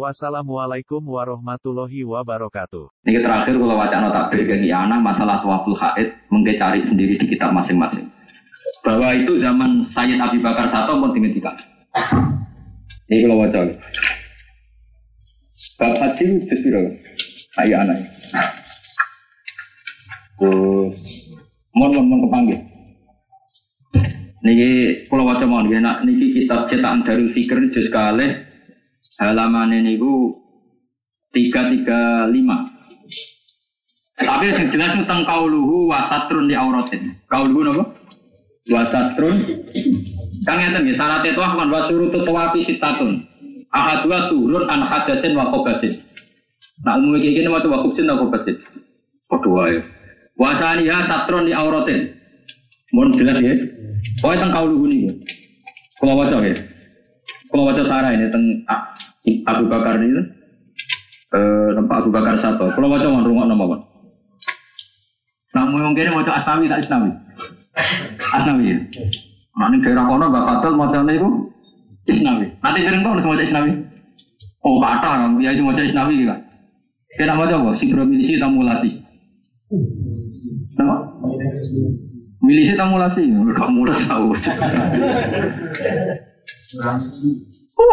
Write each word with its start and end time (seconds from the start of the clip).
Wassalamualaikum 0.00 1.04
warahmatullahi 1.04 2.08
wabarakatuh. 2.08 3.04
Ini 3.04 3.20
terakhir 3.20 3.60
kalau 3.60 3.76
wacana 3.76 4.08
takbir 4.08 4.48
ke 4.48 4.56
anak 4.72 4.96
masalah 5.04 5.44
tawaful 5.44 5.76
haid 5.76 6.16
mungkin 6.32 6.56
cari 6.56 6.80
sendiri 6.88 7.20
di 7.20 7.28
kitab 7.28 7.52
masing-masing. 7.52 8.08
Bahwa 8.80 9.12
itu 9.12 9.36
zaman 9.36 9.84
Sayyid 9.84 10.16
Abi 10.16 10.40
Bakar 10.40 10.72
Sato 10.72 10.96
pun 10.96 11.12
dihentikan. 11.12 11.52
Ini 13.12 13.28
kalau 13.28 13.44
wacana. 13.44 13.76
Bab 15.76 15.92
haji 16.00 16.24
itu 16.48 16.54
biro. 16.64 16.80
Ayo 17.60 17.76
anak. 17.84 18.00
Terus, 20.40 20.96
mohon 21.76 21.92
mohon 21.92 22.06
mohon 22.08 22.20
kepanggil. 22.24 22.58
Niki 24.48 24.70
kalau 25.12 25.28
wajah 25.28 25.44
mohon 25.44 25.68
niki 26.08 26.40
kitab 26.40 26.72
cetakan 26.72 27.04
Darul 27.04 27.28
Fikr 27.36 27.68
juz 27.68 27.92
kalih 27.92 28.48
halaman 29.20 29.76
ini 29.76 30.00
ku 30.00 30.32
tiga 31.30 31.68
tiga 31.68 32.26
lima. 32.32 32.66
Tapi 34.20 34.52
yang 34.52 34.68
jelas 34.68 34.92
tentang 35.00 35.24
kauluhu 35.24 35.88
wasatrun 35.88 36.48
di 36.48 36.56
auratin. 36.56 37.16
Kauluhu 37.28 37.72
apa? 37.72 37.84
Wasatrun. 38.68 39.36
Kang 40.44 40.60
ngeten 40.60 40.84
nggih 40.84 40.96
syarat 40.96 41.24
itu 41.24 41.40
kan 41.40 41.68
wasurut 41.68 42.12
tawafi 42.12 42.60
sitatun. 42.64 43.24
Ahadua 43.70 44.28
turun 44.28 44.68
an 44.68 44.84
hadasin 44.84 45.36
wa 45.36 45.48
qabasin. 45.48 46.00
Nah 46.84 46.96
umumnya 46.96 47.22
kayak 47.22 47.34
gini 47.40 47.48
waktu 47.48 47.68
wakubsin 47.68 48.08
wa 48.08 48.16
qabasin. 48.20 48.56
Padha 49.28 49.48
wae. 49.48 49.78
Wasaniha 50.36 51.04
satrun 51.04 51.48
di 51.48 51.52
auratin. 51.56 52.12
Mohon 52.92 53.10
jelas 53.16 53.38
ya. 53.40 53.54
Pokoknya 54.20 54.36
tentang 54.48 54.52
kauluhu 54.52 54.84
niku. 54.88 55.10
Kalau 56.00 56.16
waca 56.16 56.36
ya. 56.44 56.56
Kalau 57.52 57.62
waca 57.68 57.82
sarah 57.84 58.12
ini 58.16 58.26
tentang 58.32 58.80
Abu 59.26 59.64
Bakar 59.68 60.00
ini 60.00 60.22
eh 61.30 61.70
Abu 61.76 62.08
Bakar 62.08 62.40
satu. 62.40 62.72
Kalau 62.72 62.88
waca 62.88 63.08
mau 63.08 63.24
rumah 63.24 63.44
nama 63.46 63.64
apa? 63.68 63.76
Nah 65.56 65.64
mungkin 65.68 66.10
mau 66.14 66.24
asnawi 66.24 66.70
tak 66.70 66.80
asnawi. 66.86 67.10
Asnawi 68.32 68.64
ya. 68.70 68.78
Nanti 69.60 69.76
daerah 69.84 70.08
kono 70.08 70.30
Mbak 70.30 70.44
Fatul 70.46 70.74
modelnya 70.78 71.12
itu 71.20 71.28
Isnawi. 72.08 72.46
Nanti 72.64 72.78
sering 72.86 73.02
kau 73.04 73.18
semua 73.20 73.42
Isnawi. 73.42 73.72
Oh 74.64 74.80
kata, 74.80 75.36
ya 75.40 75.52
semua 75.52 75.76
Isnawi 75.76 76.24
kan. 76.24 76.40
Kena 77.18 77.34
mau 77.34 77.44
apa? 77.44 77.74
Sibromilisi 77.76 78.38
tamulasi. 78.38 79.02
Nama? 80.78 80.96
Milisi 82.40 82.72
tamulasi, 82.72 83.28
kamu 83.52 83.84
udah 83.84 83.98
tahu. 84.08 84.32
Oh, 87.76 87.92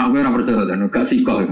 Aku 0.00 0.14
ora 0.18 0.30
percaya 0.34 0.66
dan 0.66 0.90
gak 0.90 1.06
sikoh. 1.06 1.46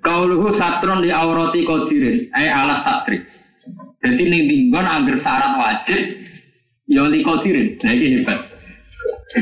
Kauluhu 0.00 0.50
satron 0.56 1.04
di 1.04 1.12
aurati 1.12 1.62
kodirin, 1.68 2.32
eh 2.32 2.48
alas 2.48 2.82
satri. 2.82 3.20
Jadi 4.00 4.22
ning 4.24 4.48
dinggon 4.48 4.88
angger 4.88 5.20
syarat 5.20 5.60
wajib, 5.60 6.00
ya 6.88 7.04
li 7.04 7.20
kodirin. 7.20 7.76
Nah 7.84 7.92
ini 7.92 8.24
hebat. 8.24 8.48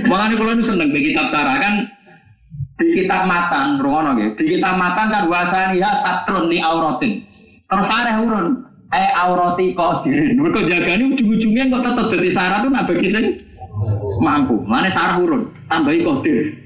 Makanya 0.04 0.34
kalau 0.36 0.52
ini 0.58 0.62
seneng 0.66 0.90
di 0.90 1.00
kitab 1.00 1.30
sarah 1.30 1.56
kan 1.62 1.74
di 2.78 2.90
kitab 2.94 3.30
matan, 3.30 3.78
rumono 3.78 4.18
gitu. 4.18 4.44
Di 4.44 4.58
kitab 4.58 4.76
matan 4.76 5.14
kan 5.14 5.30
wasani 5.30 5.78
ya 5.78 5.94
satron 5.98 6.50
di 6.50 6.58
auratin. 6.58 7.22
Terus 7.70 7.86
sarah 7.86 8.18
urun, 8.20 8.67
eh 8.92 9.08
aurati. 9.12 9.76
Mereka 10.36 10.60
jagani 10.64 11.02
ujung-ujungnya 11.14 11.68
kok 11.68 11.82
tetap 11.84 12.06
dari 12.12 12.30
syarat 12.32 12.58
tuh 12.64 12.70
nabagi 12.72 13.08
sing 13.08 13.24
mampu. 14.20 14.64
Mana 14.64 14.88
sarah 14.88 15.20
urun, 15.20 15.52
tambahi 15.68 16.04
kodir. 16.04 16.56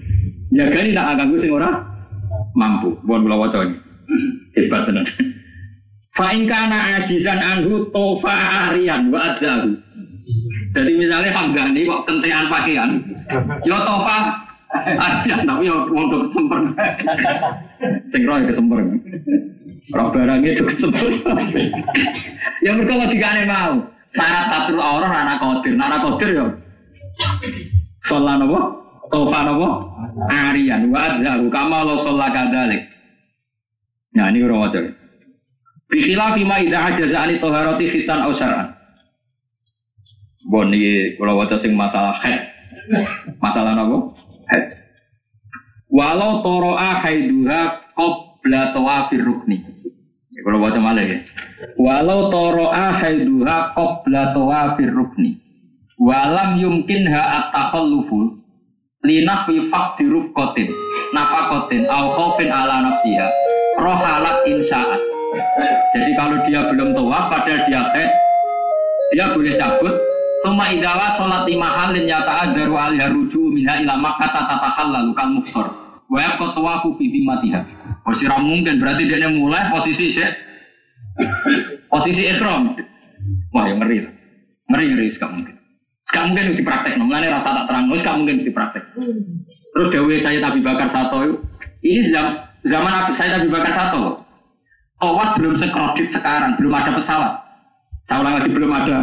Jagani 0.52 0.94
tak 0.94 1.06
agak 1.18 1.38
sing 1.40 1.50
ora 1.50 1.82
mampu. 2.54 2.94
Bukan 3.02 3.26
kula 3.26 3.36
waca 3.36 3.58
ini. 3.66 3.76
Hebat 4.56 4.82
tenan. 4.86 5.06
Fa 6.12 6.28
in 6.36 6.44
kana 6.44 7.00
ajizan 7.00 7.40
anhu 7.40 7.88
tofa 7.88 8.32
arian 8.68 9.08
wa 9.08 9.32
adzahu. 9.32 9.80
Jadi 10.72 10.92
misalnya 10.96 11.32
Hamdani 11.36 11.84
kok 11.84 12.04
kentean 12.08 12.48
pakaian, 12.48 12.90
yo 13.64 13.76
tofa 13.76 14.40
arian 14.72 15.44
tapi 15.44 15.68
yo 15.68 15.84
wong 15.92 16.06
do 16.08 16.16
kesemper. 16.28 16.60
Sing 18.08 18.24
roh 18.24 18.40
kesemper. 18.40 18.80
Roh 19.92 20.06
barangnya 20.08 20.56
do 20.56 20.64
kesemper. 20.64 21.12
Ya 22.64 22.72
mereka 22.72 23.04
logikane 23.04 23.42
mau. 23.44 23.84
Syarat 24.12 24.44
satu 24.52 24.76
orang 24.76 25.12
anak 25.12 25.40
kodir, 25.40 25.72
anak 25.76 26.00
kodir 26.04 26.30
yo. 26.36 26.46
Sholat 28.04 28.40
nopo? 28.40 28.60
Tofa 29.08 29.40
nopo? 29.48 29.68
Arian 30.28 30.92
wa 30.92 31.00
adzahu 31.00 31.48
kama 31.48 31.84
lo 31.84 31.96
sholat 31.96 32.32
kadalik. 32.32 32.88
Nah 34.12 34.28
ini 34.28 34.44
orang 34.44 34.68
wajar. 34.68 34.84
Bikhilah 35.88 36.36
fima 36.36 36.60
idha 36.60 36.92
ajaza 36.92 37.16
ani 37.24 37.40
toharoti 37.40 37.88
fisan 37.92 38.24
au 38.24 38.32
syar'an. 38.32 38.72
Kalau 40.48 41.40
wajar 41.40 41.56
sing 41.60 41.72
masalah 41.72 42.16
head. 42.20 42.52
Masalah 43.40 43.78
apa? 43.78 43.98
Head. 44.52 44.68
Walau 45.88 46.44
toro'a 46.44 47.00
haiduha 47.00 47.92
qabla 47.96 48.76
tawafir 48.76 49.24
rukni. 49.24 49.64
Kalau 50.32 50.60
baca 50.60 50.80
malah 50.80 51.04
ya. 51.04 51.18
Walau 51.80 52.28
toro'a 52.28 53.00
haiduha 53.00 53.72
qabla 53.72 54.36
tawafir 54.36 54.92
rukni. 54.92 55.40
Walam 55.96 56.60
yumkin 56.60 57.08
ha 57.08 57.40
at-takhallufu 57.40 58.42
linah 59.02 59.44
fi 59.50 59.66
fakti 59.66 60.06
rufqatin 60.06 60.70
nafakotin 61.10 61.90
au 61.90 62.14
khaufin 62.14 62.48
ala 62.54 62.86
nafsiha 62.86 63.28
rohalat 63.82 64.46
insaat 64.46 65.00
jadi 65.90 66.10
kalau 66.14 66.38
dia 66.46 66.70
belum 66.70 66.94
tua 66.94 67.26
padahal 67.26 67.66
dia 67.66 67.82
head 67.98 68.10
dia 69.12 69.26
boleh 69.34 69.54
cabut 69.58 69.94
Tuma 70.42 70.74
idawa 70.74 71.14
sholat 71.14 71.46
lima 71.46 71.70
halin 71.70 72.02
yata 72.02 72.50
adaru 72.50 72.74
alih 72.74 73.14
ruju 73.14 73.41
minha 73.52 73.84
ilama 73.84 74.16
kata 74.16 74.48
tatahal 74.48 74.88
lalu 74.88 75.12
kan 75.12 75.28
muksor 75.36 75.68
Waya 76.12 76.36
kotua 76.36 76.84
kubi 76.84 77.24
matiha 77.24 77.64
Posisi 78.04 78.28
mungkin 78.28 78.80
berarti 78.80 79.08
dia 79.08 79.28
mulai 79.32 79.68
posisi 79.72 80.12
cek 80.12 80.32
Posisi 81.88 82.28
ikhram 82.28 82.76
Wah 83.52 83.68
yang 83.68 83.78
ngeri. 83.84 84.08
Ngeri 84.72 84.84
ngeri 84.92 85.06
sekarang 85.14 85.44
mungkin. 85.44 85.56
Gak 86.12 86.24
mungkin 86.28 86.58
dipraktek, 86.58 86.94
namanya 87.00 87.40
rasa 87.40 87.56
tak 87.56 87.64
terang, 87.72 87.88
gak 87.88 88.16
mungkin 88.20 88.44
dipraktek. 88.44 88.84
Terus 89.72 89.88
Dewi 89.88 90.20
saya 90.20 90.44
Nabi 90.44 90.60
Bakar 90.60 90.92
Sato 90.92 91.40
ini 91.80 92.00
zaman 92.04 92.36
zaman 92.68 92.92
saya 93.16 93.40
Nabi 93.40 93.48
Bakar 93.48 93.72
Sato. 93.72 94.20
Tawaf 95.00 95.34
belum 95.34 95.56
sekredit 95.58 96.14
sekarang, 96.14 96.54
belum 96.60 96.74
ada 96.78 96.94
pesawat. 96.94 97.32
Saya 98.06 98.22
ulang 98.22 98.38
lagi 98.38 98.50
belum 98.54 98.70
ada, 98.70 98.98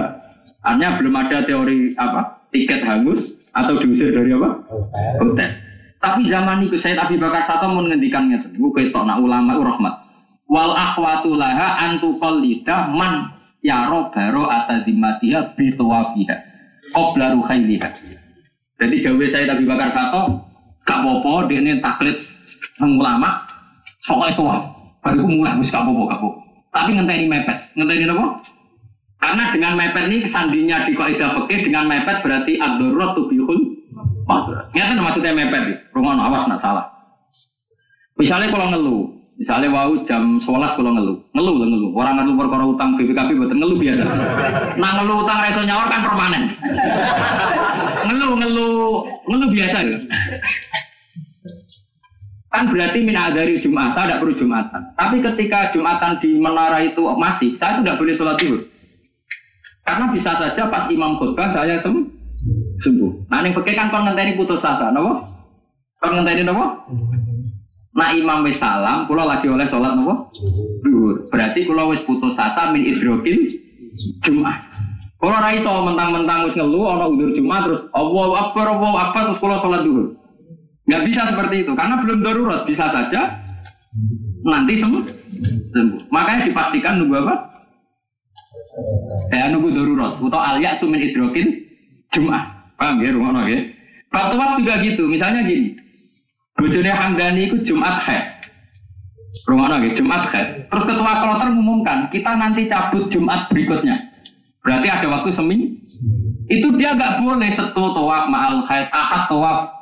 artinya 0.63 0.95
belum 0.95 1.13
ada 1.17 1.37
teori 1.43 1.91
apa 1.99 2.39
tiket 2.51 2.83
hangus 2.83 3.38
atau 3.53 3.79
diusir 3.81 4.13
dari 4.13 4.33
apa 4.33 4.49
hotel. 5.21 5.51
Tapi 5.99 6.21
zaman 6.23 6.63
itu 6.63 6.79
saya 6.79 7.03
Nabi 7.03 7.19
Bakar 7.19 7.43
Sato 7.43 7.67
mau 7.67 7.83
ngendikan 7.83 8.31
ngeten, 8.31 8.55
gue 8.55 8.71
ketok 8.71 9.03
nak 9.03 9.19
ulama 9.19 9.59
rahmat. 9.59 9.95
Wal 10.47 10.71
akhwatu 10.71 11.35
laha 11.35 11.75
antuqallida 11.91 12.87
man 12.95 13.35
yaro 13.59 14.07
baro 14.09 14.47
atadimatiha 14.47 15.59
bitawafiha 15.59 16.35
qabla 16.95 17.35
ruhailiha. 17.35 17.89
Jadi 18.79 18.95
gawe 19.03 19.25
saya 19.27 19.43
Nabi 19.51 19.63
Bakar 19.67 19.91
Sato 19.91 20.39
gak 20.87 21.03
popo 21.03 21.45
dia 21.51 21.59
ini 21.59 21.83
taklid 21.83 22.23
ulama 22.79 23.43
soal 24.07 24.31
itu 24.31 24.41
baru 25.03 25.27
mulai 25.27 25.59
wis 25.59 25.67
gak 25.67 25.83
popo 25.83 26.07
gak 26.07 26.21
popo. 26.23 26.39
Tapi 26.71 26.95
ngenteni 26.95 27.25
mepet, 27.27 27.57
ngenteni 27.75 28.07
apa? 28.07 28.25
Karena 29.19 29.51
dengan 29.51 29.75
mepet 29.75 30.07
ini 30.07 30.17
sandinya 30.31 30.87
di 30.87 30.95
kaidah 30.95 31.43
fikih 31.43 31.67
dengan 31.67 31.91
mepet 31.91 32.23
berarti 32.23 32.55
ad-darurat 32.55 33.19
tubihul 33.19 33.83
mahdurat. 34.23 34.71
Ngeten 34.71 35.03
maksudnya 35.03 35.35
mepet 35.35 35.61
iki. 35.67 35.75
Rungono 35.91 36.23
awas 36.23 36.47
nak 36.47 36.63
salah. 36.63 36.87
Misalnya 38.15 38.51
kalau 38.51 38.71
ngeluh, 38.71 39.03
misalnya 39.35 39.67
wau 39.75 39.93
jam 40.07 40.39
11 40.39 40.75
kalau 40.75 40.91
ngeluh, 40.95 41.17
ngeluh 41.35 41.55
lah 41.59 41.67
ngeluh. 41.67 41.91
Orang 41.95 42.15
ngeluh 42.19 42.35
perkara 42.39 42.63
utang 42.63 42.89
BPKB 42.95 43.29
buat 43.35 43.51
ngeluh 43.51 43.77
biasa. 43.79 44.03
Nah 44.79 44.91
ngeluh 44.99 45.17
utang 45.27 45.39
reso 45.43 45.61
nyaur 45.67 45.87
kan 45.91 46.01
permanen. 46.03 46.43
ngeluh 48.07 48.33
ngeluh 48.39 49.03
ngeluh 49.27 49.49
biasa 49.51 49.77
ya. 49.83 49.97
Kan 52.49 52.65
berarti 52.73 53.05
mina 53.05 53.29
dari 53.29 53.61
Jumat, 53.61 53.93
saya 53.93 54.09
tidak 54.09 54.19
perlu 54.25 54.33
Jumatan. 54.33 54.81
Tapi 54.97 55.21
ketika 55.21 55.69
Jumatan 55.69 56.17
di 56.17 56.33
menara 56.41 56.81
itu 56.81 57.05
masih, 57.13 57.53
saya 57.61 57.77
tidak 57.83 58.01
boleh 58.01 58.17
sholat 58.17 58.41
zuhur. 58.41 58.65
Karena 59.89 60.05
bisa 60.13 60.37
saja 60.37 60.69
pas 60.69 60.85
imam 60.93 61.17
khutbah 61.17 61.49
saya 61.49 61.81
sem 61.81 62.13
sembuh. 62.77 63.25
Nah, 63.25 63.41
ini 63.41 63.57
pakai 63.57 63.73
kan 63.73 63.89
kon 63.89 64.05
ngenteni 64.05 64.37
putus 64.37 64.61
asa, 64.61 64.93
nopo? 64.93 65.25
Kon 65.97 66.13
ngenteni 66.13 66.45
nopo? 66.45 66.85
Nah 67.97 68.13
imam 68.13 68.45
wis 68.45 68.61
salam, 68.61 69.09
kula 69.09 69.25
lagi 69.25 69.49
oleh 69.49 69.65
sholat 69.65 69.97
nopo? 69.97 70.29
Zuhur. 70.85 71.25
Berarti 71.33 71.65
kula 71.65 71.89
wis 71.89 72.05
putus 72.05 72.37
asa 72.37 72.69
min 72.69 72.85
idrokil 72.85 73.49
Jumat. 74.21 74.69
Kalau 75.17 75.35
rai 75.41 75.57
so 75.57 75.73
mentang-mentang 75.81 76.45
wis 76.45 76.53
ngeluh 76.53 76.85
ana 76.85 77.09
udur 77.09 77.33
Jumat 77.33 77.65
terus 77.65 77.81
Allahu 77.97 78.37
Akbar 78.37 78.69
Allahu 78.69 78.93
Akbar 78.93 79.21
terus 79.33 79.41
kula 79.41 79.57
sholat 79.57 79.81
zuhur. 79.81 80.13
Nggak 80.85 81.01
bisa 81.09 81.21
seperti 81.33 81.65
itu, 81.65 81.73
karena 81.73 81.97
belum 81.97 82.21
darurat. 82.21 82.61
Bisa 82.69 82.93
saja 82.93 83.41
nanti 84.45 84.77
sembuh. 84.77 85.01
Makanya 86.13 86.45
dipastikan 86.45 87.01
nunggu 87.01 87.25
apa? 87.25 87.48
Ya 89.33 89.49
nunggu 89.49 89.73
darurat. 89.73 90.17
Atau 90.21 90.39
alias 90.39 90.77
sumin 90.81 91.01
hidrokin 91.01 91.47
Jumat. 92.13 92.73
Paham 92.79 93.03
ya 93.03 93.11
rumah 93.11 93.45
ya? 93.49 93.59
Waktu 94.09 94.63
juga 94.63 94.73
gitu. 94.81 95.03
Misalnya 95.05 95.45
gini. 95.45 95.75
Bujurnya 96.59 96.91
Hamdani 96.91 97.47
itu 97.47 97.57
Jumat 97.63 98.03
haid. 98.03 98.25
Rumah 99.47 99.79
ya, 99.79 99.95
Jumat 99.95 100.27
haid. 100.27 100.67
Terus 100.67 100.83
ketua 100.83 101.13
kloter 101.23 101.47
mengumumkan, 101.55 102.11
kita 102.11 102.35
nanti 102.35 102.67
cabut 102.67 103.07
Jumat 103.07 103.47
berikutnya. 103.47 103.95
Berarti 104.59 104.87
ada 104.91 105.07
waktu 105.07 105.31
seminggu. 105.31 105.79
Itu 106.51 106.75
dia 106.75 106.99
nggak 106.99 107.23
boleh 107.23 107.47
setu 107.47 107.95
tawaf 107.95 108.27
ma'al 108.27 108.67
haid, 108.67 108.91
ahad 108.91 109.31
tawaf 109.31 109.79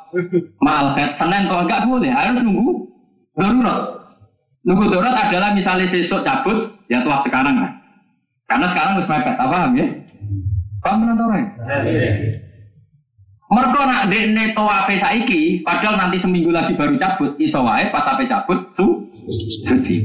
Mal 0.64 0.96
kayak 0.96 1.20
Senin 1.20 1.52
kalau 1.52 1.68
enggak 1.68 1.84
boleh, 1.84 2.08
harus 2.08 2.40
nunggu 2.40 2.88
darurat. 3.36 3.80
Nunggu 4.64 4.84
darurat 4.88 5.16
adalah 5.28 5.52
misalnya 5.52 5.84
sesuk 5.84 6.24
cabut, 6.24 6.72
ya 6.88 7.04
tua 7.04 7.20
sekarang 7.28 7.60
kan. 7.60 7.72
Karena 8.48 8.66
sekarang 8.72 8.92
harus 8.96 9.10
mepet, 9.12 9.36
apa 9.36 9.52
paham 9.52 9.72
ya? 9.76 9.88
Paham 10.80 10.98
tenan 11.04 11.20
orang? 11.20 11.48
Mereka 13.48 13.80
nak 13.88 14.08
dene 14.12 14.44
tawafe 14.52 14.96
saiki, 15.00 15.64
padahal 15.64 15.96
nanti 15.96 16.20
seminggu 16.20 16.52
lagi 16.52 16.76
baru 16.76 17.00
cabut, 17.00 17.40
iso 17.40 17.64
wae 17.64 17.88
pas 17.92 18.04
sampai 18.04 18.28
cabut 18.28 18.60
su 18.76 19.08
suci. 19.68 20.04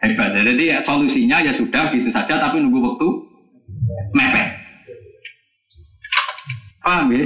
Hebat. 0.00 0.36
Jadi 0.36 0.72
ya, 0.72 0.84
solusinya 0.84 1.40
ya 1.40 1.52
sudah 1.56 1.88
gitu 1.92 2.12
saja, 2.12 2.36
tapi 2.40 2.60
nunggu 2.60 2.80
waktu 2.84 3.08
mepet. 4.12 4.63
Paham 6.84 7.16
ya? 7.16 7.24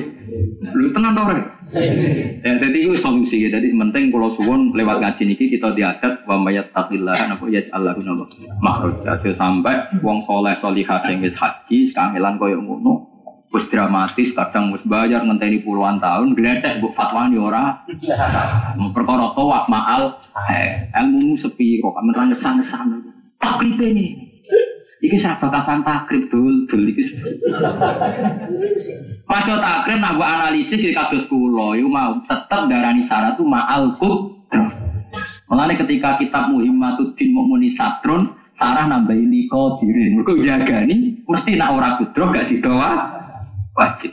Lu 0.70 0.94
tenang 0.94 1.19
orang? 1.19 1.43
Ya, 1.75 2.52
jadi 2.62 2.78
itu 2.78 2.94
solusi 2.94 3.44
ya. 3.44 3.58
Jadi 3.58 3.75
penting 3.75 4.14
kalau 4.14 4.32
suwon 4.38 4.72
lewat 4.72 5.02
ngaji 5.02 5.34
niki 5.34 5.50
kita 5.58 5.75
diadat 5.75 6.25
wa 6.25 6.38
mayat 6.38 6.70
takillah 6.70 7.19
napa 7.26 7.44
ya 7.50 7.60
Allah 7.75 7.99
napa 7.99 8.25
makhraj. 8.62 9.02
Jadi 9.02 9.34
sampai 9.34 9.99
wong 10.00 10.22
soleh 10.25 10.55
solihah 10.56 11.02
sing 11.05 11.19
wis 11.20 11.34
haji 11.34 11.90
kangelan 11.90 12.38
koyo 12.38 12.62
ngono 12.62 13.19
wis 13.49 13.64
dramatis 13.72 14.37
kadang 14.37 14.70
wis 14.76 14.84
bayar 14.84 15.25
ngenteni 15.25 15.64
puluhan 15.64 15.96
tahun 15.99 16.37
gledek 16.37 16.84
fatwa 16.93 17.32
yo 17.32 17.49
ora 17.49 17.81
perkara 18.93 19.32
tawaf 19.32 19.64
maal 19.72 20.20
eh 20.52 20.93
ilmu 20.93 21.32
sepi 21.40 21.81
kok 21.81 21.96
amen 21.96 22.28
ngesan-ngesan 22.28 23.00
takribe 23.40 23.88
ini 23.88 24.06
Iki 24.99 25.15
sahabat 25.15 25.50
kasan 25.55 25.87
takrib 25.87 26.27
dul 26.27 26.67
dul 26.67 26.91
iki. 26.91 27.15
Pas 29.29 29.45
yo 29.47 29.56
takrib 29.59 30.03
nak 30.03 30.19
analisis 30.19 30.83
di 30.83 30.91
kados 30.91 31.31
kula 31.31 31.79
mau 31.87 32.19
tetep 32.27 32.61
darani 32.67 33.06
syarat 33.06 33.39
tu 33.39 33.47
ma'al 33.47 33.95
kudrah. 33.97 34.75
Mulane 35.49 35.81
ketika 35.81 36.21
kitab 36.21 36.53
Muhimmatuddin 36.53 37.33
Mukmini 37.33 37.73
Satrun 37.73 38.37
Sarah 38.59 38.91
nambahi 38.91 39.23
liko 39.23 39.79
diri. 39.79 40.19
Mergo 40.19 40.35
jagani 40.43 41.23
mesti 41.25 41.55
nak 41.55 41.79
ora 41.79 41.89
kudro 41.97 42.35
gak 42.35 42.45
sido 42.45 42.75
wajib. 43.79 44.12